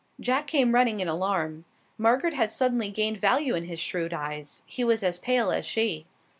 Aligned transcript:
Jack 0.19 0.47
came 0.47 0.73
running 0.73 0.99
in 0.99 1.07
alarm. 1.07 1.63
Margaret 1.95 2.33
had 2.33 2.51
suddenly 2.51 2.89
gained 2.89 3.17
value 3.19 3.53
in 3.53 3.65
his 3.65 3.79
shrewd 3.79 4.15
eyes. 4.15 4.63
He 4.65 4.83
was 4.83 5.03
as 5.03 5.19
pale 5.19 5.51
as 5.51 5.63
she. 5.63 6.07